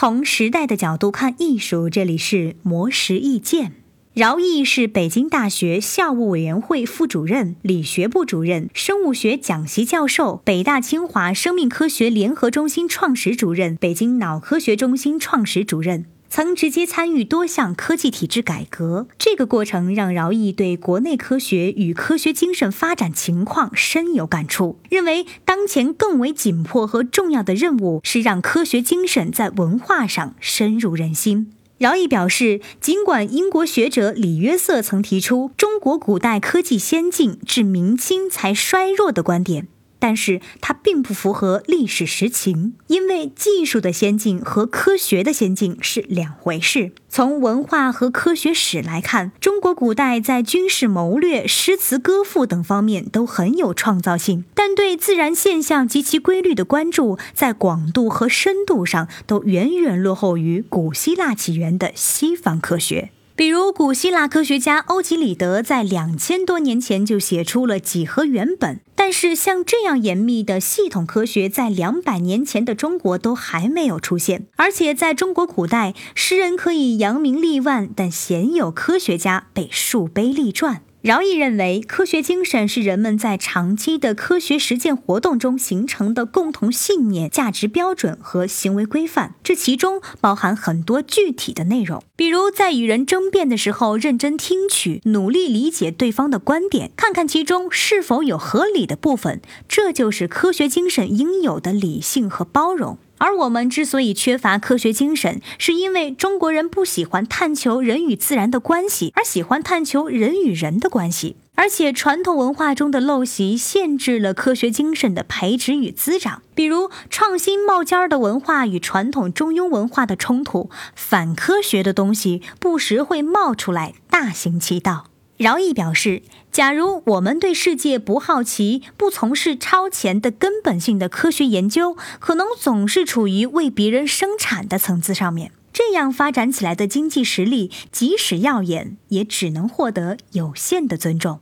[0.00, 3.72] 从时代的角度看艺术，这里是魔石意见。
[4.14, 16.06] 饶毅是北京大学校务委员会副主任、理学部主任、生物学讲席教授，北大清华生命科学联合中心创始主任，北京脑科学中心创始主任。
[16.32, 31.52] 曾直接参与多项科技体制改革，这个过程让饶毅对国内科学与科学精神发展情况深有感触，认为当前更为紧迫和重要的任务是让科学精神在文化上深入人心。
[31.78, 39.66] 饶毅表示，尽管英国学者李约瑟曾提出中国古代科技先进至明清才衰弱的观点。
[40.00, 46.90] 但是它并不符合历史实情，因为技术的先进和科学的先进是两回事。
[47.08, 63.10] 从文化和科学史来看，中国古代在军事谋略、诗词歌赋等方面都很有创造性，但对自然现象及其规律的关注，在广度和深度上都远远落后于古希腊起源的西方科学。
[63.40, 74.46] 比如，古希腊科学家欧几里得在两千多年前就写出了几何原本，但是像这样严密的系统科学，在两百年前的中国都还没有出现。
[74.56, 80.82] 而且，在中国古代，诗人可以扬名立万，但鲜有科学家被树碑立传。
[81.02, 89.34] 饶毅认为，科学精神是人们在长期的科学实践活动中形成的共同信念、价值标准和行为规范。
[89.42, 99.40] 这其中包含很多具体的内容，比如在与人争辩的时候，认真听取，努力理解对方的观点，看看其中是否有合理的部分。
[99.66, 102.98] 这就是科学精神应有的理性和包容。
[103.20, 111.36] 而我们之所以缺乏科学精神，是因为中国人不喜欢探求人与自然的关系，而喜欢探求人与人的关系。
[111.54, 125.09] 而且传统文化中的陋习限制了科学精神的培植与滋长，比如创新冒尖儿的文化与传统中庸文化的冲突，反科学的东西不时会冒出来，大行其道。
[125.40, 126.20] 饶毅表示，
[126.52, 135.50] 假如我们对世界不好奇，不从事超前的根本性的科学研究，可能总是处于为别人生产的层次上面。
[135.72, 141.40] 这样发展起来的经济实力，即使耀眼，也只能获得有限的尊重。